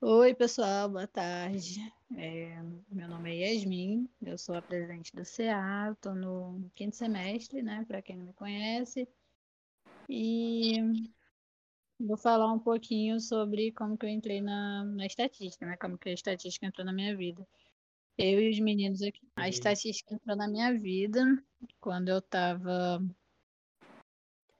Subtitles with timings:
[0.00, 1.80] Oi, pessoal, boa tarde.
[2.16, 7.62] É, meu nome é Yasmin, eu sou a presidente do CA, estou no quinto semestre,
[7.62, 9.08] né, para quem não me conhece,
[10.08, 10.76] e
[11.98, 16.10] vou falar um pouquinho sobre como que eu entrei na, na estatística, né, como que
[16.10, 17.44] a estatística entrou na minha vida.
[18.16, 19.28] Eu e os meninos aqui.
[19.34, 21.24] A estatística entrou na minha vida
[21.80, 23.04] quando eu estava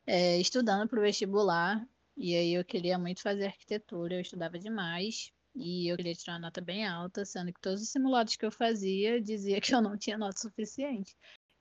[0.04, 1.88] é, estudando para o vestibular,
[2.18, 5.32] e aí eu queria muito fazer arquitetura, eu estudava demais.
[5.54, 8.50] E eu queria tirar uma nota bem alta, sendo que todos os simulados que eu
[8.50, 11.16] fazia dizia que eu não tinha nota suficiente.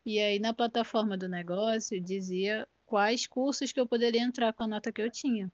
[0.05, 4.67] E aí na plataforma do negócio dizia quais cursos que eu poderia entrar com a
[4.67, 5.51] nota que eu tinha.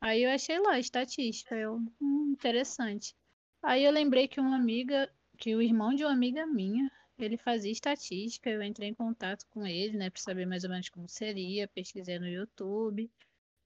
[0.00, 3.14] Aí eu achei lá, estatística, eu, hum, interessante.
[3.62, 7.72] Aí eu lembrei que uma amiga, que o irmão de uma amiga minha, ele fazia
[7.72, 11.68] estatística, eu entrei em contato com ele, né, para saber mais ou menos como seria,
[11.68, 13.10] pesquisei no YouTube.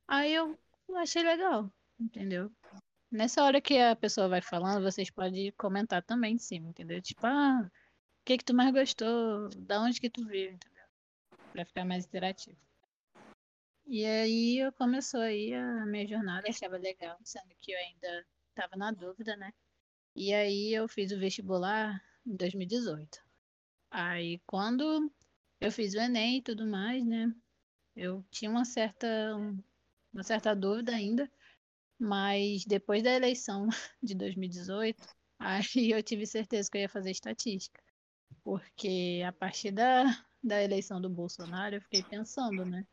[0.06, 0.58] Aí eu
[0.96, 2.50] achei legal, entendeu?
[3.10, 7.00] Nessa hora que a pessoa vai falando, vocês podem comentar também em cima, entendeu?
[7.00, 9.48] Tipo, ah, o que que tu mais gostou?
[9.56, 10.84] Da onde que tu viu, entendeu?
[11.52, 12.58] Pra ficar mais interativo.
[13.86, 18.76] E aí eu começou aí a minha jornada, achava legal, sendo que eu ainda estava
[18.76, 19.52] na dúvida, né?
[20.16, 23.22] E aí eu fiz o vestibular em 2018.
[23.90, 25.12] Aí quando
[25.60, 27.32] eu fiz o Enem e tudo mais, né?
[27.94, 29.08] Eu tinha uma certa
[30.14, 31.30] uma certa dúvida ainda,
[31.98, 33.68] mas depois da eleição
[34.02, 35.04] de 2018,
[35.38, 37.82] aí eu tive certeza que eu ia fazer estatística.
[38.42, 40.04] Porque a partir da,
[40.42, 42.86] da eleição do Bolsonaro, eu fiquei pensando, né?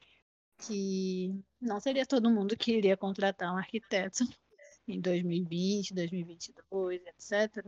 [0.59, 4.23] Que não seria todo mundo que iria contratar um arquiteto
[4.87, 7.65] em 2020, 2022, etc.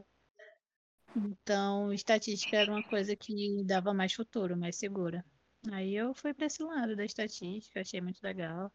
[1.15, 5.23] Então, estatística era uma coisa que dava mais futuro, mais segura.
[5.71, 8.71] Aí eu fui para esse lado da estatística, achei muito legal.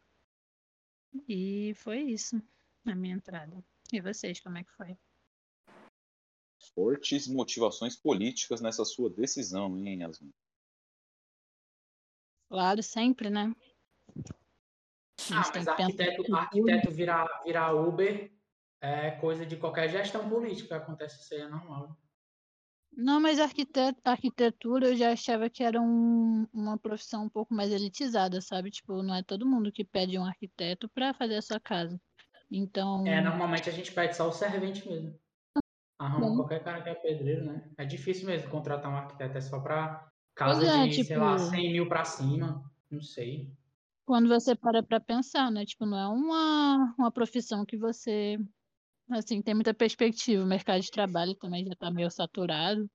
[1.27, 2.41] E foi isso
[2.85, 3.63] a minha entrada.
[3.91, 4.97] E vocês, como é que foi?
[6.73, 10.31] Fortes motivações políticas nessa sua decisão, hein, Yasmin?
[12.49, 13.53] Claro, sempre, né?
[15.31, 18.31] Ah, mas arquiteto, arquiteto virar, virar Uber
[18.81, 21.97] é coisa de qualquer gestão política, acontece isso aí, é normal.
[22.91, 28.41] Não, mas arquitetura eu já achava que era um, uma profissão um pouco mais elitizada,
[28.41, 28.71] sabe?
[28.71, 31.99] Tipo, não é todo mundo que pede um arquiteto para fazer a sua casa.
[32.51, 33.05] Então.
[33.07, 35.17] É, normalmente a gente pede só o servente mesmo.
[35.99, 37.69] Arruma qualquer cara que é pedreiro, né?
[37.77, 41.37] É difícil mesmo contratar um arquiteto, é só para casa é, de, tipo, sei lá,
[41.37, 43.51] 100 mil para cima, não sei.
[44.05, 45.65] Quando você para para pensar, né?
[45.65, 48.39] Tipo, não é uma, uma profissão que você
[49.09, 50.43] Assim, tem muita perspectiva.
[50.43, 52.89] O mercado de trabalho também já está meio saturado.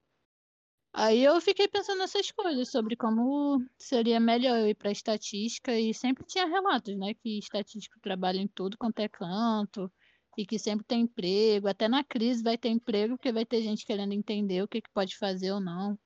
[0.92, 5.92] Aí eu fiquei pensando nessas coisas, sobre como seria melhor eu ir para estatística, e
[5.92, 7.14] sempre tinha relatos, né?
[7.14, 9.92] Que estatístico trabalha em tudo quanto é canto,
[10.38, 11.66] e que sempre tem emprego.
[11.66, 14.90] Até na crise vai ter emprego, porque vai ter gente querendo entender o que, que
[14.92, 15.98] pode fazer ou não.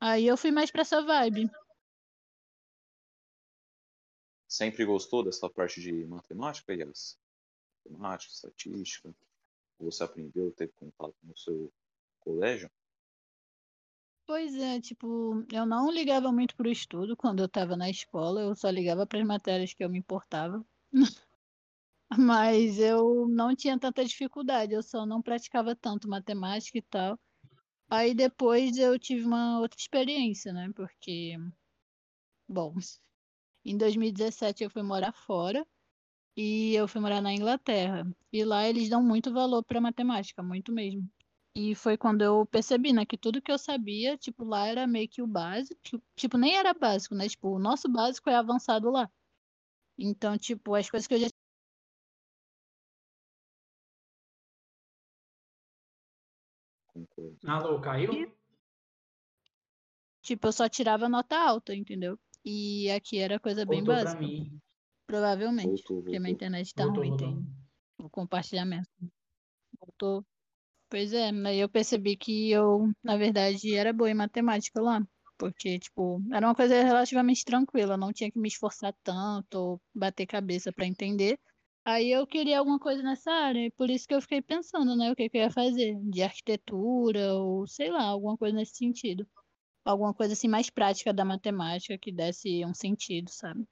[0.00, 1.48] Aí eu fui mais para essa vibe.
[4.48, 7.16] Sempre gostou dessa parte de matemática, Yas?
[7.90, 9.14] Matemática, estatística?
[9.78, 11.72] Você aprendeu, teve contato no seu
[12.20, 12.70] colégio?
[14.26, 18.56] Pois é, tipo, eu não ligava muito pro estudo quando eu estava na escola, eu
[18.56, 20.64] só ligava para as matérias que eu me importava.
[22.18, 27.18] Mas eu não tinha tanta dificuldade, eu só não praticava tanto matemática e tal.
[27.88, 30.70] Aí depois eu tive uma outra experiência, né?
[30.74, 31.36] Porque,
[32.48, 32.74] bom,
[33.64, 35.64] em 2017 eu fui morar fora
[36.36, 38.06] e eu fui morar na Inglaterra.
[38.32, 41.08] E lá eles dão muito valor para matemática, muito mesmo.
[41.54, 45.08] E foi quando eu percebi, né, que tudo que eu sabia, tipo, lá era meio
[45.08, 45.80] que o básico.
[46.14, 47.28] Tipo, nem era básico, né?
[47.28, 49.10] Tipo, o nosso básico é avançado lá.
[49.98, 51.28] Então, tipo, as coisas que eu já
[57.46, 58.32] Alô, caiu?
[60.22, 62.18] Tipo, eu só tirava nota alta, entendeu?
[62.44, 64.18] E aqui era coisa bem Voltou básica.
[64.18, 64.60] Pra mim.
[65.06, 65.68] Provavelmente.
[65.68, 66.34] Voltou, Porque minha voltou.
[66.34, 67.28] internet tá Voltou, ruim, voltou.
[67.28, 67.46] tem
[67.98, 68.88] o compartilhamento.
[69.80, 70.24] Voltou.
[70.90, 75.00] Pois é, aí eu percebi que eu, na verdade, era boa em matemática lá.
[75.38, 80.26] Porque, tipo, era uma coisa relativamente tranquila, não tinha que me esforçar tanto ou bater
[80.26, 81.38] cabeça pra entender.
[81.84, 85.10] Aí eu queria alguma coisa nessa área, e por isso que eu fiquei pensando, né,
[85.12, 89.26] o que, que eu ia fazer, de arquitetura ou sei lá, alguma coisa nesse sentido.
[89.84, 93.64] Alguma coisa assim mais prática da matemática que desse um sentido, sabe?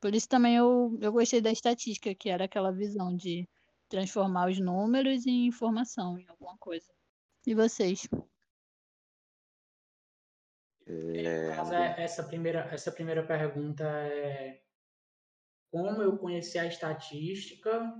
[0.00, 3.48] Por isso também eu, eu gostei da estatística, que era aquela visão de
[3.88, 6.92] transformar os números em informação, em alguma coisa.
[7.46, 8.08] E vocês?
[10.86, 14.62] É, Mas é- essa primeira, essa primeira pergunta é
[15.70, 17.92] como eu conheci a estatística,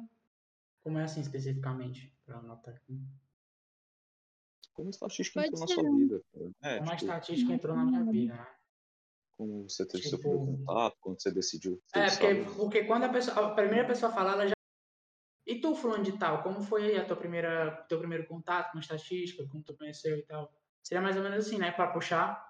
[0.83, 2.17] Como é assim especificamente?
[2.25, 3.01] Pra anotar aqui.
[4.73, 5.83] Como a estatística Pode entrou ser.
[5.83, 6.23] na sua vida.
[6.63, 8.56] É, Como tipo, a estatística entrou na minha vida, né?
[9.37, 10.11] Como você teve tipo...
[10.11, 11.83] seu primeiro contato, quando você decidiu.
[11.95, 14.55] É, porque, porque quando a, pessoa, a primeira pessoa falar, ela já.
[15.47, 19.47] E tu, fulano de tal, como foi a tua primeira, teu primeiro contato com estatística,
[19.47, 20.51] como tu conheceu e tal?
[20.83, 21.71] Seria mais ou menos assim, né?
[21.71, 22.45] Para puxar.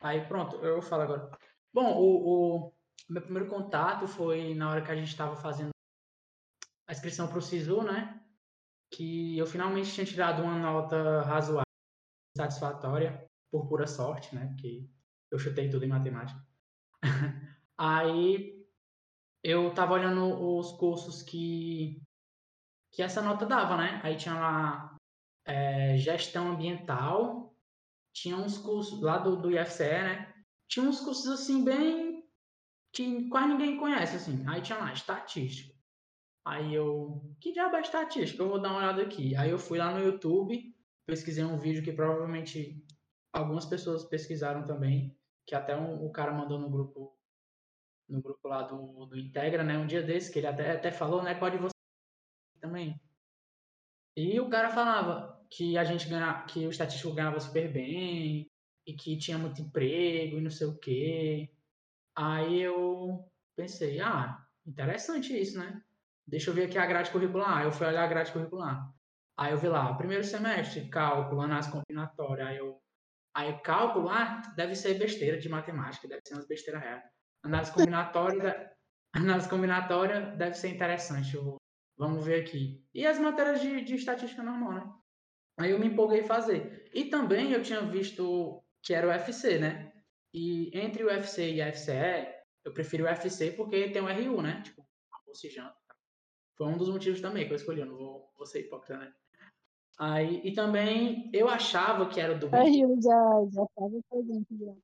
[0.00, 1.30] Aí pronto, eu falo agora.
[1.72, 2.72] Bom, o, o
[3.08, 5.70] meu primeiro contato foi na hora que a gente estava fazendo
[6.88, 8.20] a inscrição para o SISU, né?
[8.90, 11.64] Que eu finalmente tinha tirado uma nota razoável,
[12.36, 14.46] satisfatória, por pura sorte, né?
[14.48, 14.88] Porque
[15.30, 16.40] eu chutei tudo em matemática.
[17.78, 18.56] Aí
[19.42, 22.02] eu tava olhando os cursos que,
[22.92, 24.00] que essa nota dava, né?
[24.02, 24.96] Aí tinha lá
[25.44, 27.54] é, gestão ambiental,
[28.12, 30.34] tinha uns cursos lá do, do IFCE, né?
[30.68, 32.24] Tinha uns cursos assim bem
[32.92, 34.44] que quase ninguém conhece, assim.
[34.48, 35.76] Aí tinha lá estatística.
[36.44, 38.42] Aí eu, que diabo é estatística?
[38.42, 39.36] Eu vou dar uma olhada aqui.
[39.36, 40.74] Aí eu fui lá no YouTube,
[41.06, 42.84] pesquisei um vídeo que provavelmente
[43.36, 45.16] algumas pessoas pesquisaram também,
[45.46, 47.14] que até um, o cara mandou no grupo
[48.08, 49.76] no grupo lá do, do Integra, né?
[49.76, 51.34] Um dia desse, que ele até, até falou, né?
[51.34, 51.74] Pode você
[52.60, 53.00] também.
[54.16, 58.48] E o cara falava que a gente ganha, que o estatístico ganhava super bem
[58.86, 61.50] e que tinha muito emprego e não sei o quê.
[62.14, 65.82] Aí eu pensei, ah, interessante isso, né?
[66.26, 67.64] Deixa eu ver aqui a grade curricular.
[67.64, 68.90] Eu fui olhar a grade curricular.
[69.36, 72.46] Aí eu vi lá, primeiro semestre, cálculo, análise combinatória.
[72.46, 72.80] Aí eu,
[73.36, 77.04] aí cálculo, ah, deve ser besteira de matemática, deve ser umas besteiras reais.
[77.44, 78.72] Análise combinatória,
[79.12, 81.36] análise combinatória deve ser interessante.
[81.98, 82.82] Vamos ver aqui.
[82.94, 84.92] E as matérias de, de estatística normal, né?
[85.58, 86.90] Aí eu me empolguei fazer.
[86.94, 89.92] E também eu tinha visto que era o UFC, né?
[90.32, 92.26] E entre o UFC e a FCE,
[92.64, 94.62] eu prefiro o UFC porque tem o RU, né?
[94.62, 95.76] Tipo, almoço e janta.
[96.56, 99.12] Foi um dos motivos também que eu escolhi, eu não vou, vou ser hipócrita, né?
[99.98, 102.46] Aí, e também eu achava que era do.
[102.46, 104.74] O RU já, já estava presente já,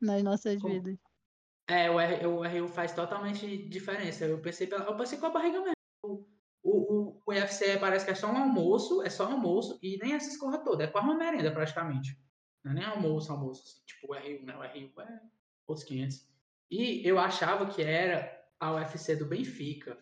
[0.00, 0.74] nas nossas Como?
[0.74, 0.98] vidas.
[1.68, 4.26] É, o, R, o RU faz totalmente diferença.
[4.26, 5.72] Eu pensei, pela, eu pensei com a barriga mesmo.
[6.04, 6.26] O,
[6.62, 10.12] o, o UFC parece que é só um almoço, é só um almoço, e nem
[10.12, 12.18] essa escorra toda, é quase uma merenda praticamente.
[12.62, 14.54] Não é nem almoço, almoço, assim, tipo o RU, né?
[14.56, 15.20] O RU é
[15.66, 16.28] outros 500.
[16.70, 19.98] E eu achava que era a UFC do Benfica,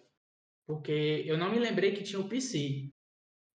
[0.66, 2.90] porque eu não me lembrei que tinha o PC.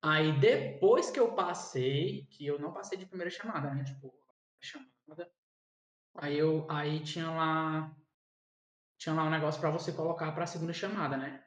[0.08, 3.84] Aí depois que eu passei, que eu não passei de primeira chamada, né?
[3.84, 4.14] Tipo,
[4.62, 5.32] chamada.
[6.18, 7.92] Aí eu aí tinha lá
[9.00, 11.44] tinha lá um negócio para você colocar para a segunda chamada, né?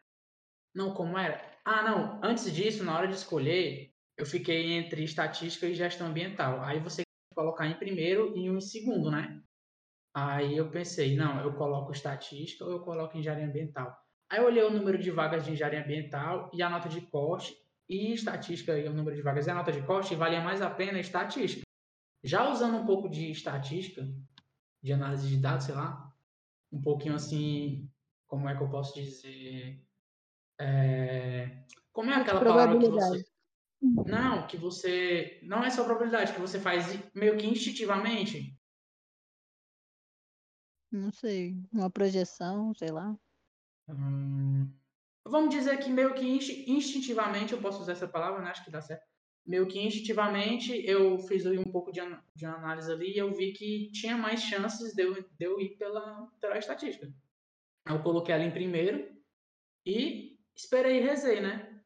[0.75, 1.41] Não, como era?
[1.65, 6.61] Ah, não, antes disso, na hora de escolher, eu fiquei entre estatística e gestão ambiental.
[6.61, 7.03] Aí você
[7.37, 9.41] colocar em primeiro e um em segundo, né?
[10.13, 13.97] Aí eu pensei, não, eu coloco estatística ou eu coloco engenharia ambiental.
[14.29, 17.57] Aí eu olhei o número de vagas de engenharia ambiental e a nota de corte,
[17.89, 21.01] e estatística e o número de vagas a nota de corte, valia mais a pena
[21.01, 21.63] estatística.
[22.23, 24.07] Já usando um pouco de estatística,
[24.83, 26.13] de análise de dados, sei lá,
[26.71, 27.91] um pouquinho assim,
[28.27, 29.83] como é que eu posso dizer?
[30.61, 31.65] É...
[31.93, 33.25] Como é aquela palavra que você.
[33.81, 35.41] Não, que você.
[35.43, 38.57] Não é só probabilidade, que você faz meio que instintivamente.
[40.91, 41.57] Não sei.
[41.73, 43.17] Uma projeção, sei lá.
[43.89, 44.71] Hum,
[45.31, 46.27] vamos dizer que meio que
[46.71, 48.51] instintivamente, eu posso usar essa palavra, né?
[48.51, 49.07] Acho que dá certo.
[49.47, 53.53] Meio que instintivamente eu fiz um pouco de, an de análise ali e eu vi
[53.53, 57.11] que tinha mais chances de eu, de eu ir pela, pela estatística.
[57.87, 59.11] Eu coloquei ela em primeiro
[59.87, 61.83] e esperei e rezei, né?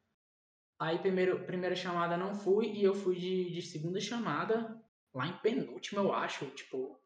[0.77, 4.77] Aí, primeiro, primeira chamada não fui e eu fui de, de segunda chamada,
[5.13, 6.45] lá em penúltimo, eu acho.
[6.47, 6.99] Tipo,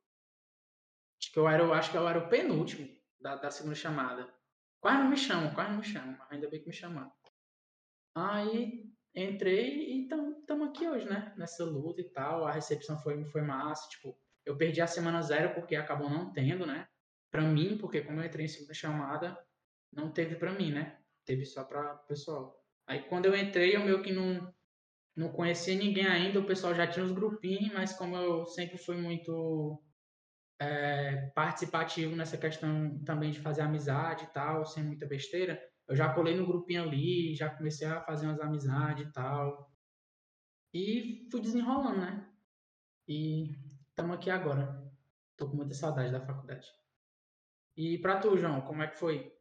[1.22, 4.28] acho que eu era, eu acho que eu era o penúltimo da, da segunda chamada.
[4.80, 6.18] Quase não me chamam, quase não me chamam.
[6.30, 7.12] Ainda bem que me chamaram.
[8.16, 11.34] Aí entrei e estamos aqui hoje, né?
[11.38, 12.46] Nessa luta e tal.
[12.46, 13.90] A recepção foi, foi massa.
[13.90, 16.88] Tipo, eu perdi a semana zero porque acabou não tendo, né?
[17.32, 19.38] Pra mim, porque como eu entrei em segunda chamada,
[19.92, 21.00] não teve pra mim, né?
[21.26, 22.64] Teve só pra pessoal.
[22.88, 24.54] Aí quando eu entrei, eu meio que não,
[25.16, 28.96] não conhecia ninguém ainda, o pessoal já tinha os grupinhos, mas como eu sempre fui
[28.96, 29.84] muito
[30.60, 36.14] é, participativo nessa questão também de fazer amizade e tal, sem muita besteira, eu já
[36.14, 39.72] colei no grupinho ali, já comecei a fazer umas amizades e tal.
[40.74, 42.30] E fui desenrolando, né?
[43.08, 43.56] E
[43.90, 44.84] estamos aqui agora.
[45.38, 46.68] Tô com muita saudade da faculdade.
[47.76, 49.34] E para tu, João, como é que foi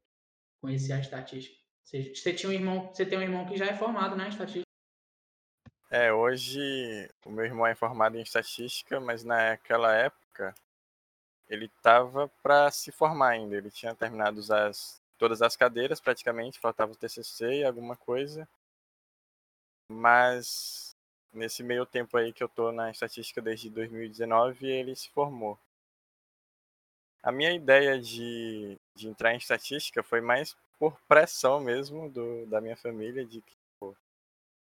[0.61, 1.57] conhecer a estatística?
[1.83, 4.67] Você, tinha um irmão, você tem um irmão que já é formado, né, em estatística?
[5.91, 10.55] É, hoje o meu irmão é formado em estatística, mas naquela época
[11.49, 13.57] ele estava para se formar ainda.
[13.57, 18.49] Ele tinha terminado as, todas as cadeiras praticamente, faltava o TCC e alguma coisa.
[19.89, 20.97] Mas
[21.33, 25.59] nesse meio tempo aí que eu tô na estatística desde 2019, ele se formou.
[27.23, 32.61] A minha ideia de, de entrar em estatística foi mais por pressão mesmo do, da
[32.61, 33.95] minha família, de que pô,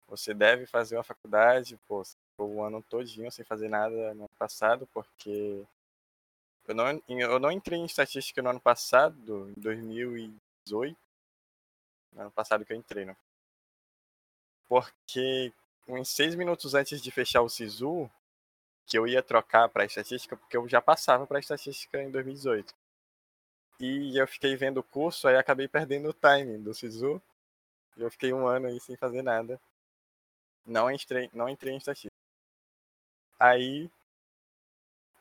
[0.07, 2.03] você deve fazer uma faculdade, pô,
[2.37, 5.63] o ano todinho sem fazer nada no ano passado, porque
[6.67, 10.97] eu não, eu não entrei em estatística no ano passado, em 2018,
[12.13, 13.15] no ano passado que eu entrei, né?
[14.67, 15.53] Porque
[15.87, 18.09] uns seis minutos antes de fechar o SISU,
[18.85, 22.73] que eu ia trocar para estatística, porque eu já passava para estatística em 2018.
[23.79, 27.21] E eu fiquei vendo o curso, aí acabei perdendo o timing do SISU.
[27.97, 29.59] E eu fiquei um ano aí sem fazer nada.
[30.65, 32.13] Não entrei, não entrei em estatística.
[33.39, 33.89] Aí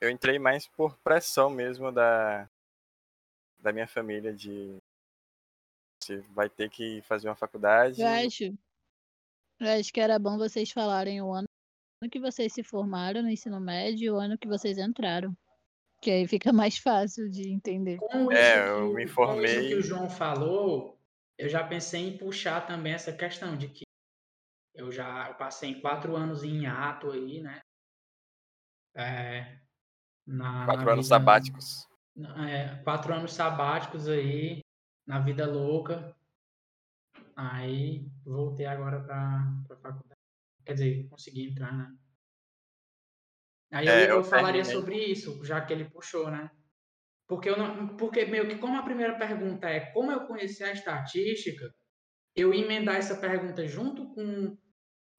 [0.02, 2.48] eu entrei mais por pressão mesmo da,
[3.60, 4.76] da minha família de
[6.02, 8.00] você vai ter que fazer uma faculdade.
[8.02, 8.44] Eu acho,
[9.60, 11.46] eu acho que era bom vocês falarem o ano
[12.10, 15.32] que vocês se formaram no ensino médio e o ano que vocês entraram.
[16.00, 17.98] Que aí fica mais fácil de entender.
[17.98, 20.98] Com É, eu que- me Com formei- isso que o João falou,
[21.38, 23.84] eu já pensei em puxar também essa questão de que
[24.74, 27.60] eu já eu passei em quatro anos em ato aí, né?
[28.96, 29.61] É,
[30.26, 31.88] na, Quatro na anos vida- sabáticos.
[32.48, 34.60] é, quatro anos sabáticos aí,
[35.06, 36.14] na vida louca.
[37.36, 40.20] Aí voltei agora pra faculdade.
[40.64, 41.96] Quer dizer, consegui entrar, né?
[43.72, 44.80] Aí eu, É, eu eu falaria terminei.
[44.80, 46.50] sobre isso, já que ele puxou, né?
[47.26, 50.72] Porque, eu não, porque meio que como a primeira pergunta é como eu conheci a
[50.72, 51.74] estatística,
[52.36, 54.58] eu emendar essa pergunta junto com,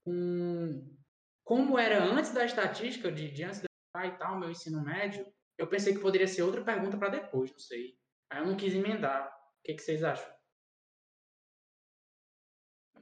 [0.05, 0.95] com
[1.43, 3.63] como era antes da estatística, de, de antes
[4.01, 7.59] e tal, meu ensino médio, eu pensei que poderia ser outra pergunta para depois, não
[7.59, 7.95] sei.
[8.29, 9.27] Aí eu não quis emendar.
[9.27, 10.33] O que, que vocês acham?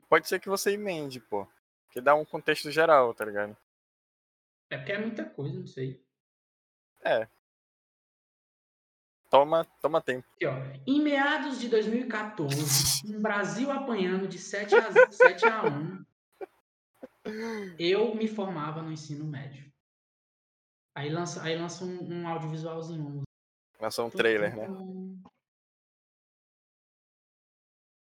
[0.10, 1.48] Pode ser que você emende, pô.
[1.90, 3.56] Que dá um contexto geral, tá ligado?
[4.70, 6.06] É porque é muita coisa, não sei.
[9.30, 10.28] Toma, toma tempo.
[10.36, 10.54] Aqui, ó.
[10.86, 16.06] Em meados de 2014, um Brasil apanhando de 7 a, 7 a 1,
[17.80, 19.71] eu me formava no ensino médio.
[20.96, 23.22] Aí lança, aí lança um, um audiovisualzinho.
[23.80, 24.68] Lançou um trailer, né?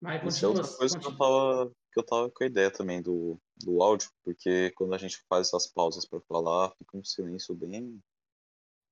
[0.01, 0.49] Vai, Isso é continua.
[0.49, 1.27] outra coisa que eu, continua.
[1.65, 5.17] tava, que eu tava com a ideia também do, do áudio, porque quando a gente
[5.27, 7.99] faz essas pausas pra falar, fica um silêncio bem,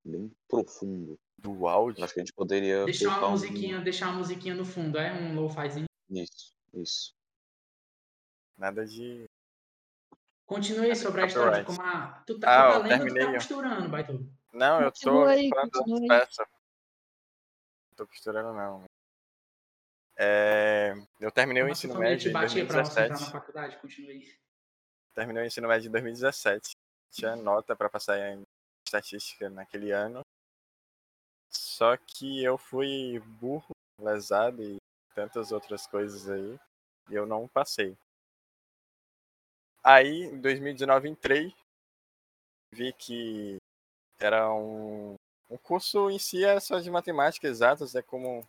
[0.04, 1.18] bem profundo.
[1.40, 2.04] Do áudio.
[2.04, 5.14] Acho que a gente poderia Deixar uma um- musiquinha, deixar uma musiquinha no fundo, é?
[5.14, 5.86] Um lo-fizinho.
[6.10, 7.16] Isso, isso.
[8.58, 9.26] Nada de.
[10.48, 11.64] Continue sobre a história.
[11.64, 11.66] Copyright.
[11.66, 12.24] Como a...
[12.26, 14.32] Tu Ah, tá, eu tu tá lendo ou tu tá costurando, Baito?
[14.54, 16.08] Não, eu tô aí, costurando continua as aí.
[16.08, 16.48] peças.
[16.48, 18.84] Não tô costurando, não.
[20.16, 23.08] É, Eu terminei o Como a sua ensino médio te em batia pra você na
[23.10, 23.32] 2017.
[23.32, 23.78] faculdade?
[23.78, 24.40] Continue.
[25.14, 26.72] Terminei o ensino médio em 2017.
[27.12, 28.42] Tinha nota pra passar em
[28.88, 30.22] estatística naquele ano.
[31.52, 34.78] Só que eu fui burro, lesado e
[35.14, 36.60] tantas outras coisas aí.
[37.10, 37.98] E eu não passei.
[39.90, 41.56] Aí, em 2019, entrei.
[42.74, 43.56] Vi que
[44.20, 45.16] era um,
[45.50, 48.46] um curso em si era só de matemática exatas, é como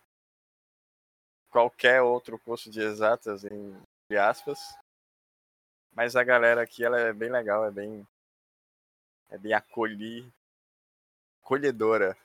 [1.49, 4.59] qualquer outro curso de exatas, entre aspas.
[5.93, 8.05] Mas a galera aqui ela é bem legal, é bem
[9.29, 10.29] é bem acolhi,
[11.41, 12.17] acolhedora,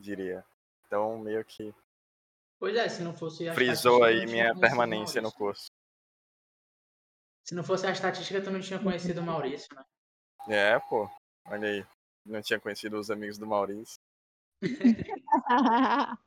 [0.00, 0.44] diria.
[0.84, 1.72] Então meio que
[2.58, 5.68] Pois é, se não fosse frisou aí minha permanência no curso.
[7.48, 9.82] Se não fosse a estatística, tu não tinha conhecido o Maurício, né?
[10.50, 11.08] É, pô.
[11.46, 11.86] Olha aí.
[12.26, 13.98] Não tinha conhecido os amigos do Maurício.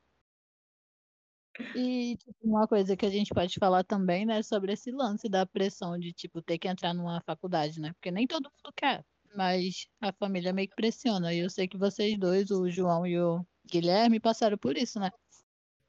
[1.75, 5.45] E tipo, uma coisa que a gente pode falar também, né, sobre esse lance da
[5.45, 7.93] pressão de, tipo, ter que entrar numa faculdade, né?
[7.93, 11.33] Porque nem todo mundo quer, mas a família meio que pressiona.
[11.33, 15.11] E eu sei que vocês dois, o João e o Guilherme, passaram por isso, né?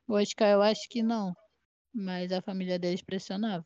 [0.06, 1.32] O Oscar eu acho que não,
[1.94, 3.64] mas a família deles pressionava.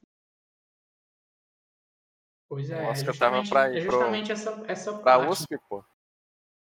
[2.49, 5.31] Pois é, Eu é eu tava pra ir é pro- justamente essa, essa Pra parte
[5.31, 5.85] USP, pô.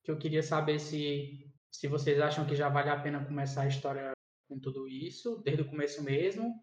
[0.05, 3.67] que eu queria saber se, se vocês acham que já vale a pena começar a
[3.69, 4.13] história
[4.49, 6.55] com tudo isso, desde o começo mesmo,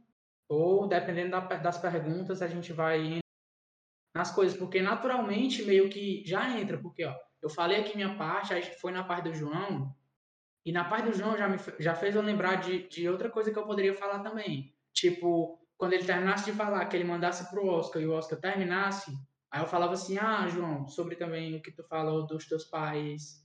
[0.48, 3.20] ou dependendo da- das perguntas, a gente vai indo
[4.16, 8.54] nas coisas, porque naturalmente meio que já entra, porque ó, eu falei aqui minha parte,
[8.54, 9.94] aí foi na parte do João,
[10.66, 13.52] e na parte do João já, me, já fez eu lembrar de, de outra coisa
[13.52, 14.74] que eu poderia falar também.
[14.94, 19.12] Tipo, quando ele terminasse de falar, que ele mandasse pro Oscar e o Oscar terminasse,
[19.52, 23.44] aí eu falava assim, ah, João, sobre também o que tu falou dos teus pais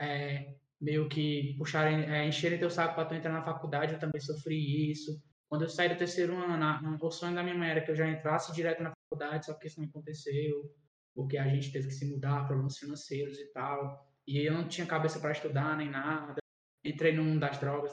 [0.00, 4.20] é, meio que puxarem, é, encherem teu saco para tu entrar na faculdade, eu também
[4.20, 5.22] sofri isso.
[5.48, 7.96] Quando eu saí do terceiro ano, a, o sonho da minha mãe era que eu
[7.96, 10.72] já entrasse direto na faculdade, só que isso não aconteceu,
[11.14, 14.08] porque a gente teve que se mudar, problemas financeiros e tal.
[14.26, 16.36] E eu não tinha cabeça para estudar nem nada.
[16.84, 17.92] Entrei no mundo das drogas.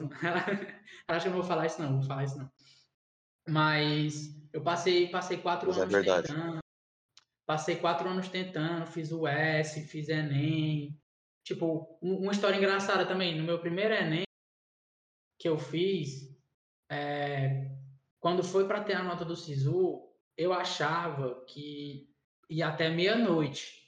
[1.09, 2.49] Acho que eu não vou falar isso não, vou falar isso não.
[3.47, 6.27] Mas eu passei, passei quatro Mas é anos é verdade.
[6.27, 6.59] tentando.
[7.45, 10.99] Passei quatro anos tentando, fiz o S, fiz Enem.
[11.43, 13.37] Tipo, uma história engraçada também.
[13.37, 14.23] No meu primeiro Enem
[15.39, 16.35] que eu fiz,
[16.91, 17.69] é,
[18.19, 20.01] quando foi para ter a nota do SISU,
[20.35, 22.13] eu achava que
[22.49, 23.87] ia até meia-noite.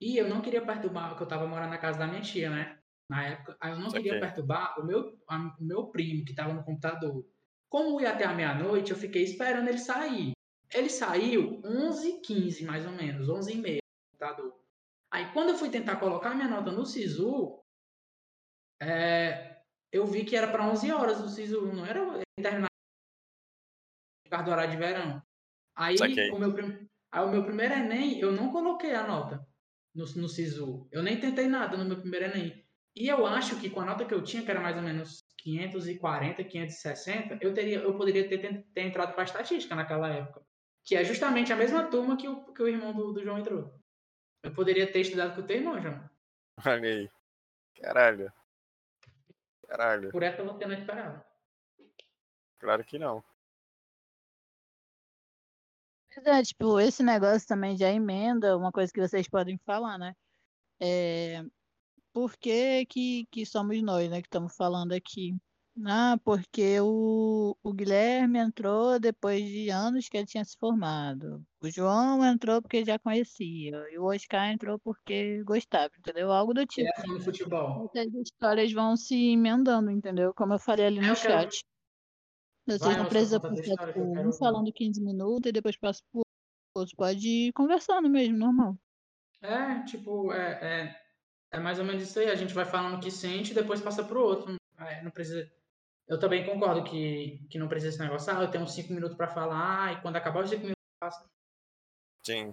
[0.00, 2.78] E eu não queria perturbar, porque eu estava morando na casa da minha tia, né?
[3.08, 6.54] Na época, aí eu não queria perturbar o meu, a, o meu primo que estava
[6.54, 7.26] no computador.
[7.70, 10.32] Como ia até a meia-noite, eu fiquei esperando ele sair.
[10.74, 14.60] Ele saiu 11h15, mais ou menos, 11h30 no computador.
[15.12, 17.60] Aí, quando eu fui tentar colocar minha nota no SISU,
[18.82, 19.62] é,
[19.92, 22.00] eu vi que era para 11 horas o SISU, não era
[22.36, 22.68] terminar
[24.24, 25.22] por causa do horário de verão.
[25.76, 25.96] Aí,
[26.32, 26.54] o meu,
[27.12, 29.46] aí, o meu primeiro Enem, eu não coloquei a nota
[29.94, 30.88] no, no SISU.
[30.90, 32.64] Eu nem tentei nada no meu primeiro Enem.
[32.96, 35.24] E eu acho que com a nota que eu tinha, que era mais ou menos
[35.42, 40.42] 540, 560, eu, teria, eu poderia ter, ter entrado para estatística naquela época.
[40.84, 43.74] Que é justamente a mesma turma que o, que o irmão do, do João entrou.
[44.42, 46.10] Eu poderia ter estudado com o teu irmão, João.
[46.66, 47.10] Olha aí.
[47.80, 48.32] Caralho.
[49.66, 50.10] Caralho.
[50.10, 51.24] Por essa você não esperava.
[52.58, 53.24] Claro que não.
[56.24, 60.14] É, tipo, esse negócio também já emenda uma coisa que vocês podem falar, né?
[60.80, 61.42] É,
[62.12, 65.34] por que, que, que somos nós, né, que estamos falando aqui?
[65.86, 71.42] Ah, porque o, o Guilherme entrou depois de anos que ele tinha se formado.
[71.62, 73.82] O João entrou porque já conhecia.
[73.90, 76.32] E o Oscar entrou porque gostava, entendeu?
[76.32, 76.88] Algo do tipo.
[76.88, 77.90] É no futebol.
[77.94, 80.34] Essas histórias vão se emendando, entendeu?
[80.34, 81.64] Como eu falei ali no chat.
[82.66, 86.22] Vocês Vai, não precisam passar tipo, um falando 15 minutos e depois passa pro
[86.76, 86.94] outro.
[86.96, 88.76] Pode ir conversando mesmo, normal.
[89.40, 90.96] É, tipo, é, é,
[91.50, 92.30] é mais ou menos isso aí.
[92.30, 94.56] A gente vai falando o que sente e depois passa pro outro.
[94.78, 95.50] É, não precisa
[96.10, 99.28] eu também concordo que, que não precisa esse negócio, ah, eu tenho cinco minutos para
[99.28, 101.24] falar e quando acabar os cinco minutos passa.
[102.26, 102.50] Sim.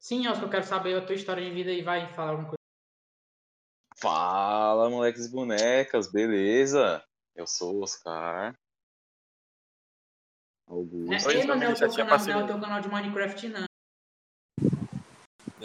[0.00, 2.56] Sim, Oscar, eu quero saber a tua história de vida e vai falar alguma coisa.
[3.96, 7.04] Fala, moleques bonecas, beleza?
[7.36, 8.52] Eu sou o Oscar.
[10.66, 11.30] Augusto.
[11.30, 13.66] É, não é o teu canal, não é o teu canal de Minecraft, não.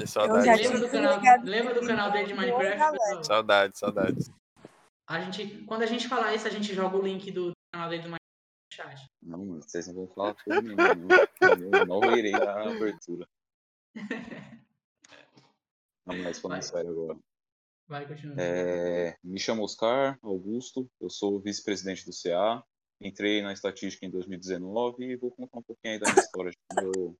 [0.05, 0.67] Saudade.
[0.67, 3.25] Lembra do, canal, lembra do canal dele de Minecraft?
[3.25, 4.31] Saudade, saudade.
[5.07, 8.03] A gente, quando a gente falar isso, a gente joga o link do canal dele
[8.03, 8.17] do no
[8.71, 9.10] chat.
[9.21, 11.07] Não, vocês não vão falar por mim, não.
[11.71, 13.25] Eu não irei dar abertura.
[16.05, 17.17] Vamos mais falando sério agora.
[17.88, 18.36] Vai, continua.
[18.38, 22.63] É, me chamo Oscar Augusto, eu sou vice-presidente do CA.
[22.99, 26.57] Entrei na estatística em 2019 e vou contar um pouquinho aí da minha história de
[26.69, 27.17] como eu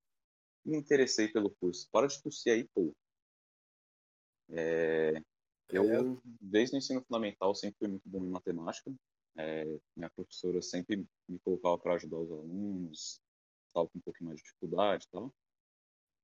[0.68, 1.88] me interessei pelo curso.
[1.92, 2.94] Para de tossir aí, pô.
[4.50, 5.22] É,
[5.70, 8.94] eu, desde o ensino fundamental, sempre fui muito bom em matemática.
[9.38, 13.22] É, minha professora sempre me colocava para ajudar os alunos,
[13.68, 15.34] estava com um pouquinho mais de dificuldade e tal.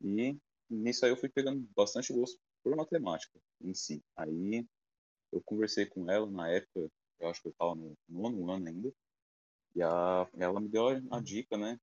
[0.02, 0.38] E
[0.70, 4.04] nisso aí eu fui pegando bastante gosto por matemática em si.
[4.16, 4.66] Aí
[5.32, 8.94] eu conversei com ela na época, eu acho que eu estava no nono ano ainda,
[9.76, 11.80] e a, ela me deu a, a dica, né?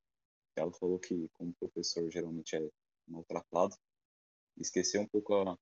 [0.61, 2.69] Ela falou que, como professor geralmente é
[3.07, 3.75] maltratado,
[4.57, 5.59] esqueceu um pouco a,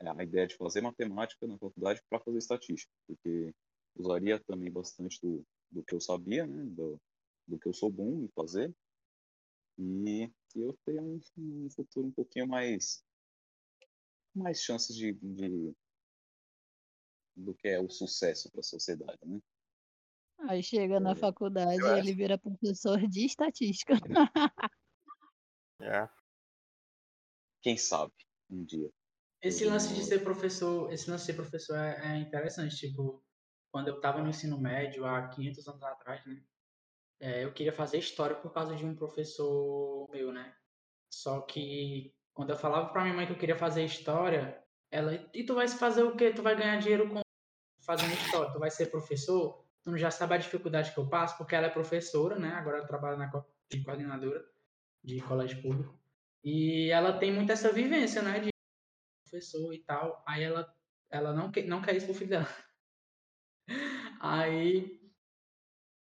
[0.00, 3.52] é, a ideia de fazer matemática na faculdade para fazer estatística, porque
[3.96, 7.00] usaria também bastante do, do que eu sabia, né, do,
[7.46, 8.74] do que eu sou bom em fazer,
[9.78, 13.04] e, eu teria um, um, futuro um pouquinho mais
[14.34, 15.74] mais chances de, de
[17.36, 19.40] do que é o sucesso para a sociedade, né?
[20.46, 23.94] Aí chega na é, faculdade e ele vira professor de estatística.
[25.80, 26.08] é.
[27.60, 28.12] Quem sabe
[28.50, 28.90] um dia.
[29.42, 33.24] Esse lance de ser professor, esse lance de ser professor é, é interessante, tipo,
[33.70, 36.42] quando eu estava no ensino médio, há 500 anos atrás, né,
[37.20, 40.56] é, eu queria fazer história por causa de um professor meu, né,
[41.12, 45.44] só que quando eu falava para minha mãe que eu queria fazer história, ela, e
[45.44, 46.32] tu vai fazer o quê?
[46.32, 47.20] Tu vai ganhar dinheiro com
[47.80, 49.67] fazendo história, tu vai ser professor?
[49.88, 52.86] Não já sabe a dificuldade que eu passo, porque ela é professora, né, agora ela
[52.86, 53.30] trabalha na
[53.70, 54.44] de coordenadora
[55.02, 55.98] de colégio público,
[56.44, 58.50] e ela tem muito essa vivência, né, de
[59.24, 60.22] professor e tal.
[60.26, 60.74] Aí ela,
[61.10, 62.48] ela não, quer, não quer isso pro filho dela.
[64.20, 64.98] Aí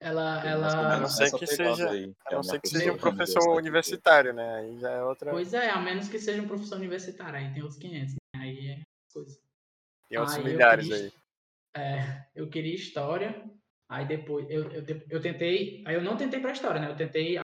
[0.00, 0.44] ela.
[0.44, 0.94] ela...
[0.94, 4.56] A não ser que seja, aí, a não ser que seja um professor universitário, né?
[4.56, 5.30] Aí já é outra.
[5.30, 8.18] Pois é, a menos que seja um professor universitário, aí tem outros 500, né?
[8.36, 8.82] Aí é
[9.12, 9.38] coisa.
[10.08, 11.12] Tem outros aí milhares queria, aí.
[11.76, 13.48] É, eu queria história.
[13.92, 16.90] Aí depois eu, eu, eu tentei, aí eu não tentei para história, né?
[16.90, 17.42] Eu tentei a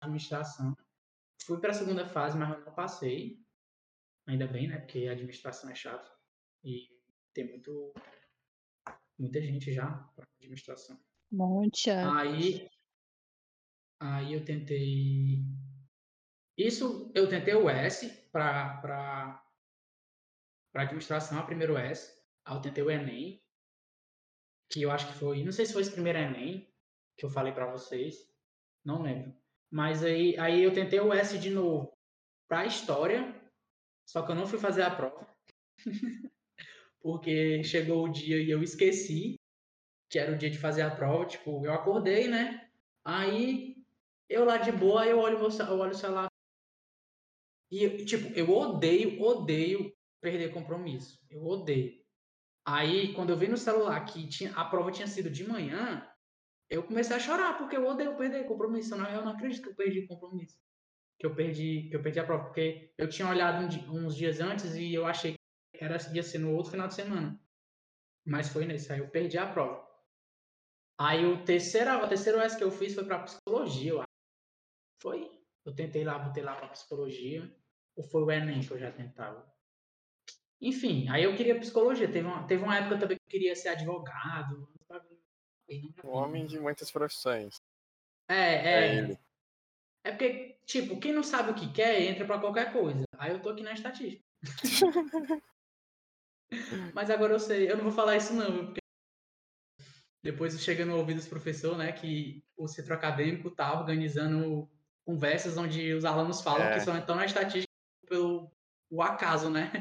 [0.00, 0.76] administração.
[1.44, 3.44] Fui para a segunda fase, mas eu não passei.
[4.28, 4.78] Ainda bem, né?
[4.78, 6.08] Porque a administração é chato
[6.62, 6.88] e
[7.34, 7.92] tem muito
[9.18, 10.96] muita gente já para administração.
[11.74, 12.16] Chato.
[12.16, 12.70] Aí
[14.00, 15.42] aí eu tentei
[16.56, 19.44] isso eu tentei o S para para
[20.72, 22.16] para administração, a primeiro S.
[22.44, 23.42] Aí eu tentei o ENEM,
[24.72, 26.66] que eu acho que foi, não sei se foi esse primeiro Enem
[27.16, 28.26] que eu falei para vocês,
[28.82, 29.34] não lembro.
[29.70, 31.92] Mas aí, aí eu tentei o S de novo
[32.48, 33.38] para história,
[34.06, 35.28] só que eu não fui fazer a prova.
[37.02, 39.36] porque chegou o dia e eu esqueci
[40.08, 42.70] que era o dia de fazer a prova, tipo, eu acordei, né?
[43.04, 43.76] Aí
[44.28, 46.28] eu lá de boa, eu olho, eu olho o celular.
[47.70, 51.18] E, tipo, eu odeio, odeio perder compromisso.
[51.30, 52.01] Eu odeio.
[52.64, 56.08] Aí, quando eu vi no celular que tinha, a prova tinha sido de manhã,
[56.70, 58.96] eu comecei a chorar, porque eu odeio perder compromisso.
[58.96, 60.56] Não, eu não acredito que eu perdi compromisso.
[61.18, 64.40] Que eu perdi, que eu perdi a prova, porque eu tinha olhado um, uns dias
[64.40, 67.40] antes e eu achei que era, ia ser no outro final de semana.
[68.24, 69.86] Mas foi nesse, aí eu perdi a prova.
[70.98, 74.08] Aí o terceiro, o terceiro S que eu fiz foi para psicologia, eu acho.
[75.02, 75.42] Foi.
[75.64, 77.54] Eu tentei lá, botei lá para psicologia.
[77.96, 79.52] Ou foi o Enem que eu já tentava?
[80.62, 82.10] Enfim, aí eu queria psicologia.
[82.10, 84.68] Teve uma, teve uma época também que eu queria ser advogado.
[86.04, 87.60] Um homem de muitas profissões.
[88.28, 89.00] É, é.
[89.00, 89.18] É,
[90.04, 93.04] é porque, tipo, quem não sabe o que quer, entra para qualquer coisa.
[93.18, 94.22] Aí eu tô aqui na estatística.
[96.94, 98.80] Mas agora eu sei, eu não vou falar isso não, porque
[100.22, 104.70] depois chega no ouvido dos professores, né, que o centro acadêmico tá organizando
[105.04, 106.74] conversas onde os alunos falam é.
[106.74, 107.72] que só estão na estatística
[108.06, 108.52] pelo
[108.90, 109.72] o acaso, né?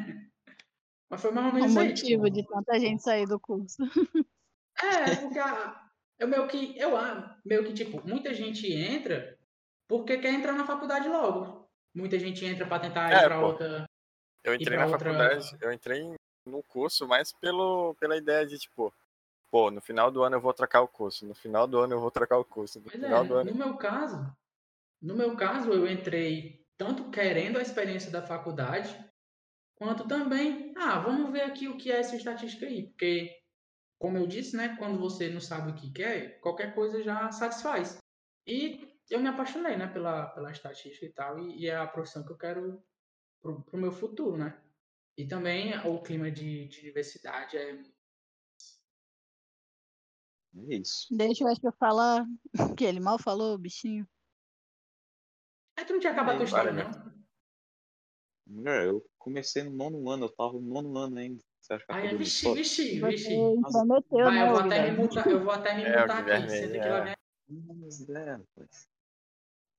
[1.11, 3.83] Mas foi mais ou menos o motivo aí, de tanta gente sair do curso.
[4.81, 6.91] É, porque a, eu meio que, eu
[7.45, 9.37] meio que, tipo, muita gente entra
[9.87, 11.69] porque quer entrar na faculdade logo.
[11.93, 13.85] Muita gente entra para tentar é, ir para outra.
[14.41, 14.99] Eu entrei na outra...
[14.99, 16.15] faculdade, eu entrei
[16.47, 18.93] no curso mais pelo, pela ideia de, tipo,
[19.51, 21.99] pô, no final do ano eu vou trocar o curso, no final do ano eu
[21.99, 22.79] vou trocar o curso.
[22.79, 23.51] No, pois final é, do ano...
[23.51, 24.33] no meu caso,
[25.01, 28.97] no meu caso, eu entrei tanto querendo a experiência da faculdade,
[29.81, 33.35] quanto também, ah, vamos ver aqui o que é essa estatística aí, porque,
[33.99, 37.97] como eu disse, né, quando você não sabe o que quer, qualquer coisa já satisfaz.
[38.45, 42.23] E eu me apaixonei, né, pela, pela estatística e tal, e, e é a profissão
[42.23, 42.79] que eu quero
[43.41, 44.61] pro, pro meu futuro, né.
[45.17, 47.81] E também o clima de, de universidade é
[50.69, 51.07] é isso.
[51.09, 52.23] Deixa o Esper falar,
[52.77, 54.07] que ele mal falou, bichinho.
[55.75, 58.69] É que não tinha acabado a tua história, não?
[58.69, 61.41] É, eu comecei no nono ano, eu tava no nono ano ainda.
[61.59, 63.35] Você acha que Ai, é vixi, vixi, vixi.
[63.71, 66.49] Prometeu, Vai, né, eu vou até me mutar, eu vou até me É, mutar aqui,
[66.49, 66.89] sendo que é.
[66.89, 67.15] lá vem
[67.47, 68.39] Mas é.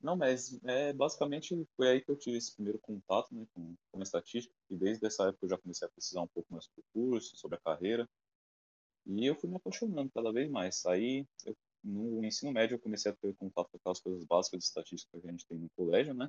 [0.01, 4.01] Não, mas é, basicamente foi aí que eu tive esse primeiro contato né, com, com
[4.01, 6.81] a estatística, e desde essa época eu já comecei a precisar um pouco mais sobre
[6.81, 8.09] o curso, sobre a carreira,
[9.07, 10.85] e eu fui me apaixonando cada vez mais.
[10.87, 14.65] Aí, eu, no ensino médio, eu comecei a ter contato com aquelas coisas básicas de
[14.67, 16.29] estatística que a gente tem no colégio, né?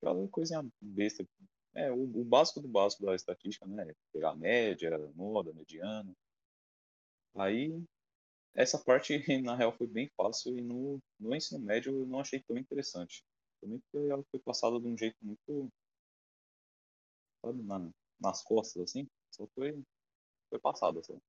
[0.00, 1.24] Aquela coisinha besta
[1.74, 3.94] é, o, o, básico do básico da estatística, né?
[4.12, 6.14] Pegar a média, a moda, mediana.
[7.36, 7.82] Aí,
[8.54, 12.40] essa parte, na real, foi bem fácil e no, no ensino médio eu não achei
[12.42, 13.24] tão interessante.
[13.60, 15.72] Também porque ela foi passada de um jeito muito.
[17.44, 19.08] Sabe, na, nas costas, assim.
[19.32, 19.82] Só foi,
[20.50, 21.20] foi passada, sabe?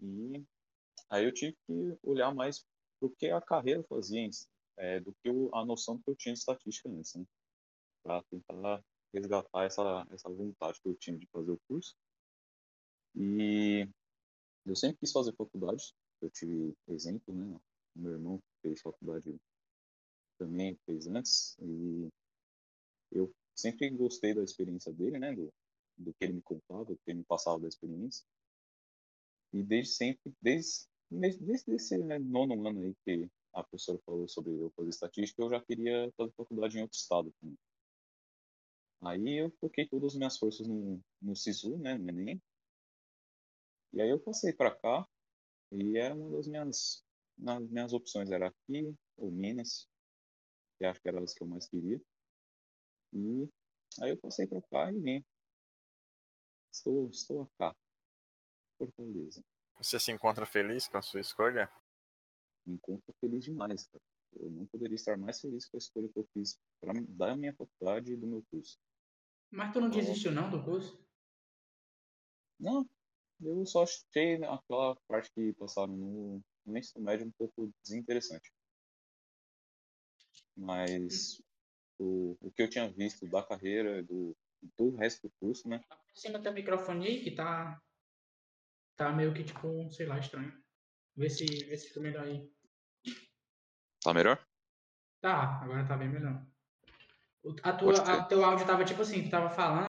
[0.00, 0.44] E
[1.10, 2.64] aí eu tive que olhar mais
[3.00, 4.28] pro que a carreira fazia,
[4.76, 7.24] é, do que a noção que eu tinha de estatística antes, né?
[8.02, 8.82] Pra tentar
[9.12, 11.94] resgatar essa, essa vontade que eu tinha de fazer o curso.
[13.14, 13.88] E
[14.66, 15.94] eu sempre quis fazer faculdade.
[16.20, 17.60] Eu tive exemplo, né?
[17.94, 19.36] Meu irmão fez faculdade
[20.38, 21.56] também, fez antes.
[21.60, 22.08] E
[23.12, 25.34] eu sempre gostei da experiência dele, né?
[25.34, 25.52] Do,
[25.96, 28.24] do que ele me contava, do que ele me passava da experiência.
[29.52, 34.52] E desde sempre, desde, desde esse né, nono ano aí que a professora falou sobre
[34.52, 37.56] eu fazer estatística, eu já queria fazer faculdade em outro estado também.
[39.00, 42.42] Aí eu foquei todas as minhas forças no, no SISU, né, no Enem.
[43.92, 45.08] E aí eu passei para cá
[45.70, 47.04] e era uma das minhas,
[47.36, 49.88] nas minhas opções, era aqui ou Minas,
[50.76, 52.00] que acho que era as que eu mais queria.
[53.12, 53.48] E
[54.00, 55.24] aí eu passei para cá e vim.
[56.72, 57.74] Estou, estou cá.
[58.76, 59.42] Fortaleza.
[59.78, 61.70] Você se encontra feliz com a sua escolha?
[62.66, 64.04] Me encontro feliz demais, cara.
[64.34, 67.54] Eu não poderia estar mais feliz com a escolha que eu fiz para da minha
[67.54, 68.78] faculdade e do meu curso.
[69.50, 71.02] Mas tu não desistiu não do curso?
[72.60, 72.88] Não,
[73.40, 78.52] eu só achei aquela parte que passaram no, no ensino médio um pouco desinteressante.
[80.56, 81.40] Mas
[81.98, 84.36] o, o que eu tinha visto da carreira, do,
[84.76, 85.82] do resto do curso, né?
[85.88, 87.80] Aproxima teu microfone aí que tá.
[88.96, 90.52] Tá meio que tipo, sei lá, estranho.
[91.16, 92.52] Vê se, vê se fica melhor aí.
[94.02, 94.44] Tá melhor?
[95.20, 96.44] Tá, agora tá bem melhor.
[97.48, 99.86] O a tua, a, teu áudio tava tipo assim, tu tava falando,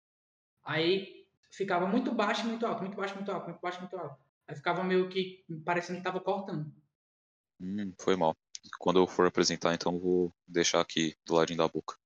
[0.64, 4.18] aí ficava muito baixo e muito alto, muito baixo, muito alto, muito baixo, muito alto.
[4.48, 6.72] Aí ficava meio que parecendo que tava cortando.
[7.60, 8.34] Hum, foi mal.
[8.78, 11.98] Quando eu for apresentar, então eu vou deixar aqui do ladinho da boca.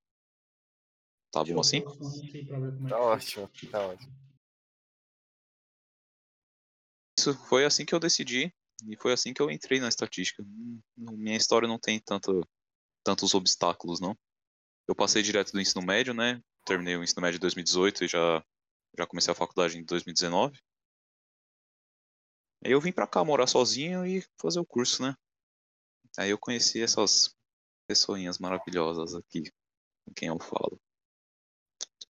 [1.31, 1.79] Tá Deixa bom assim?
[1.79, 4.13] é Tá ótimo, tá ótimo.
[7.17, 8.53] Isso foi assim que eu decidi
[8.89, 10.43] e foi assim que eu entrei na estatística.
[10.43, 12.45] Hum, Minha história não tem tanto,
[13.05, 14.17] tantos obstáculos, não.
[14.87, 16.43] Eu passei direto do ensino médio, né?
[16.65, 18.45] Terminei o ensino médio em 2018 e já,
[18.99, 20.59] já comecei a faculdade em 2019.
[22.65, 25.15] Aí eu vim pra cá morar sozinho e fazer o curso, né?
[26.19, 27.37] Aí eu conheci essas
[27.87, 29.51] pessoinhas maravilhosas aqui
[30.05, 30.81] com quem eu falo.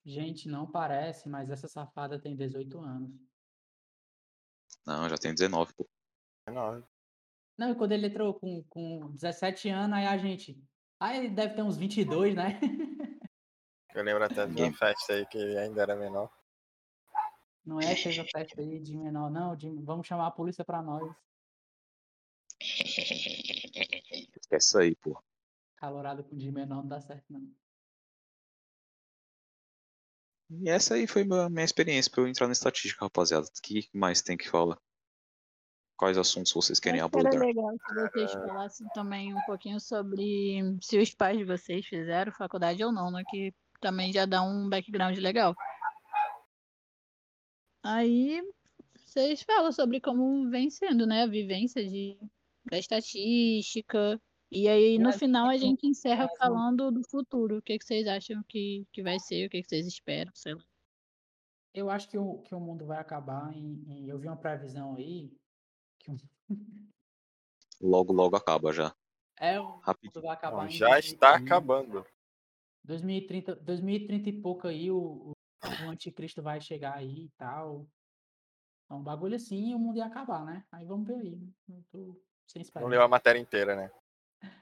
[0.04, 3.10] Gente, não parece, mas essa safada tem 18 anos.
[4.86, 5.88] Não, já tenho 19, pô.
[6.46, 6.84] É nóis.
[7.58, 10.62] Não, e quando ele entrou com, com 17 anos, aí a gente.
[10.98, 12.58] Ah, ele deve ter uns 22, né?
[13.94, 16.30] Eu lembro até de uma festa aí que ainda era menor.
[17.64, 19.56] Não é que fez a festa aí de menor, não.
[19.56, 21.10] de- vamos chamar a polícia pra nós.
[22.60, 25.18] Esquece isso aí, pô.
[25.76, 27.50] Calorado com de menor não dá certo, não.
[30.50, 33.46] E essa aí foi a minha experiência pra eu entrar na estatística, rapaziada.
[33.46, 34.78] O que mais tem que falar?
[35.96, 37.46] Quais assuntos vocês querem Acho que era abordar?
[37.46, 42.84] legal se vocês falassem também um pouquinho sobre se os pais de vocês fizeram faculdade
[42.84, 43.22] ou não, né?
[43.30, 45.54] Que também já dá um background legal.
[47.82, 48.42] Aí
[48.96, 51.22] vocês falam sobre como vem sendo, né?
[51.22, 52.18] A vivência de,
[52.70, 54.20] da estatística.
[54.50, 57.58] E aí, no final, a gente encerra caso- falando do futuro.
[57.58, 59.46] O que, que vocês acham que, que vai ser?
[59.46, 60.30] O que, que vocês esperam?
[60.34, 60.62] Sei lá.
[61.74, 64.94] Eu acho que o, que o mundo vai acabar em, em- Eu vi uma previsão
[64.94, 65.30] aí.
[67.80, 68.94] Logo, logo acaba já.
[69.38, 70.12] é, o Rapidinho.
[70.14, 71.54] mundo vai acabar Não, em já está 2030.
[71.54, 72.06] acabando.
[72.84, 75.32] 2030, 2030 e pouco aí, o, o,
[75.84, 77.86] o anticristo vai chegar aí e tal.
[78.88, 80.64] É um bagulho assim e o mundo ia acabar, né?
[80.70, 81.52] Aí vamos ver aí.
[81.68, 82.90] Eu tô sem Não esperança.
[82.90, 83.90] leu a matéria inteira, né?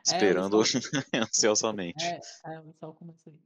[0.04, 0.78] Esperando só-
[1.14, 2.02] ansiosamente.
[2.04, 3.38] É, é só começo aí.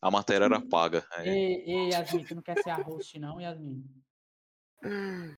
[0.00, 1.06] A matéria era paga.
[1.16, 1.26] é.
[1.28, 3.84] Ei, ei, Yasmin, tu não quer ser a host, não, Yasmin?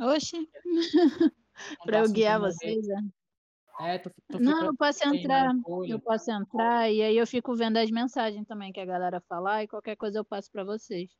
[0.00, 0.48] Oxi,
[1.76, 2.96] Quando pra o eu guiar vocês, é?
[3.94, 5.52] É, tu, tu Não, eu posso entrar.
[5.86, 9.62] Eu posso entrar e aí eu fico vendo as mensagens também que a galera falar
[9.64, 11.10] e qualquer coisa eu passo pra vocês.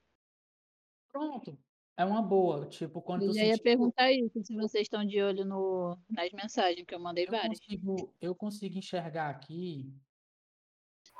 [1.12, 1.58] Pronto.
[1.96, 2.66] É uma boa.
[2.66, 3.62] Tipo, quando Eu tu já ia sentir.
[3.64, 7.58] perguntar isso, se vocês estão de olho no, nas mensagens, que eu mandei Eu várias.
[7.60, 9.92] consigo, eu consigo enxergar aqui.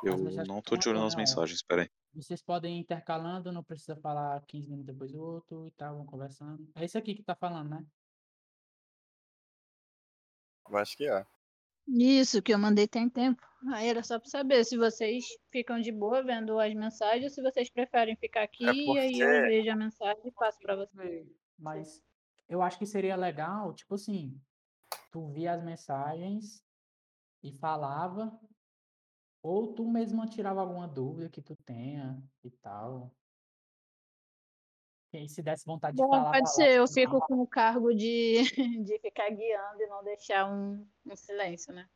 [0.03, 1.89] Eu não tô de olho nas mensagens, peraí.
[2.13, 6.07] Vocês podem ir intercalando, não precisa falar 15 minutos depois do outro e tal, vão
[6.07, 6.69] conversando.
[6.75, 7.87] É isso aqui que tá falando, né?
[10.69, 11.25] Eu acho que é.
[11.89, 13.43] Isso, que eu mandei tem tempo.
[13.73, 17.43] Aí era só pra saber se vocês ficam de boa vendo as mensagens ou se
[17.43, 21.29] vocês preferem ficar aqui e aí eu porque- vejo a mensagem e passo pra vocês.
[21.59, 22.03] Mas
[22.49, 24.41] eu acho que seria legal, tipo assim,
[25.11, 26.65] tu via as mensagens
[27.43, 28.33] e falava,
[29.43, 33.15] ou tu mesmo tirava alguma dúvida que tu tenha e tal.
[35.13, 38.43] Aí, se desse vontade de Bom, falar, pode ser, eu fico com o cargo de,
[38.85, 41.89] de ficar guiando e não deixar um, um silêncio, né?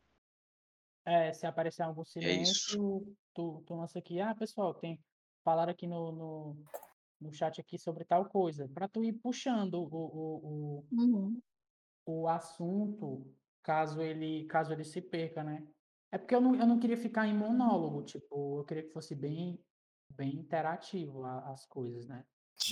[1.05, 2.75] É, se aparecer algum isso.
[2.75, 4.99] silêncio, tu, tu lança aqui, ah, pessoal, tem
[5.43, 6.57] falaram aqui no, no,
[7.21, 11.39] no chat aqui sobre tal coisa, para tu ir puxando o, o, o, Uhum.
[12.05, 13.31] o assunto
[13.61, 15.67] caso ele caso ele se perca, né?
[16.11, 19.15] É porque eu não, eu não queria ficar em monólogo, tipo, eu queria que fosse
[19.15, 19.59] bem
[20.09, 22.23] bem interativo a- as coisas, né?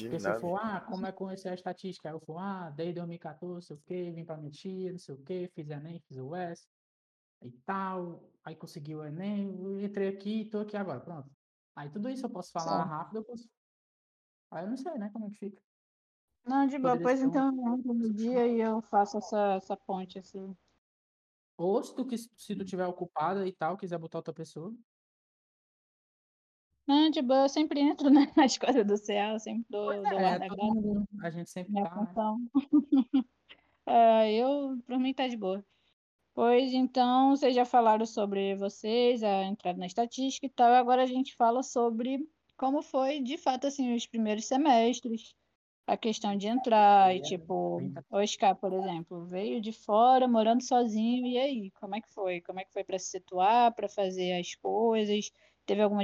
[0.02, 2.08] Porque se eu for, ah, como é que eu conheci a estatística?
[2.10, 5.00] Aí eu for, ah, desde 2014, não sei o quê, vim pra minha tia, não
[5.00, 6.68] sei o quê, fiz Enem, fiz o UES
[7.42, 11.30] e tal, aí consegui o Enem, entrei aqui e tô aqui agora, pronto.
[11.76, 12.90] Aí tudo isso eu posso falar Certo.
[12.90, 13.50] rápido, eu posso...
[14.52, 15.62] Aí eu não sei, né, como é que fica.
[16.46, 19.56] Não, de boa, pois ser um- então eu entro no dia e eu faço essa,
[19.56, 20.56] essa ponte, assim.
[21.58, 24.74] Ou se tu, quis, se tu tiver ocupada e tal, quiser botar outra pessoa,
[26.86, 30.06] Não, de boa, eu sempre entro né, nas coisas do CA, eu sempre dou, dou
[30.06, 32.06] é, guarda todo mundo, a gente sempre minha tá, né?
[32.08, 32.40] função.
[33.86, 35.64] É, eu, por mim, tá de boa.
[36.34, 41.06] Pois então, vocês já falaram sobre vocês, a entrada na estatística e tal, agora a
[41.06, 45.36] gente fala sobre como foi, de fato, assim, os primeiros semestres,
[45.86, 51.28] a questão de entrar e tipo, o Oscar, por exemplo, veio de fora, morando sozinho,
[51.28, 52.42] e aí, como é que foi?
[52.42, 55.30] Como é que foi para se situar, para fazer as coisas?
[55.66, 56.02] Teve alguma